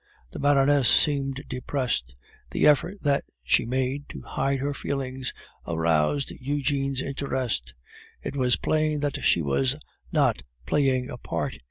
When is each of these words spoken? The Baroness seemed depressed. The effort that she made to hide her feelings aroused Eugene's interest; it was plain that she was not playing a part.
The 0.31 0.39
Baroness 0.39 0.89
seemed 0.89 1.43
depressed. 1.47 2.15
The 2.49 2.65
effort 2.65 2.99
that 3.03 3.23
she 3.43 3.67
made 3.67 4.09
to 4.09 4.23
hide 4.23 4.57
her 4.57 4.73
feelings 4.73 5.31
aroused 5.67 6.31
Eugene's 6.39 7.03
interest; 7.03 7.75
it 8.23 8.35
was 8.35 8.57
plain 8.57 9.01
that 9.01 9.23
she 9.23 9.43
was 9.43 9.75
not 10.11 10.41
playing 10.65 11.11
a 11.11 11.17
part. 11.19 11.59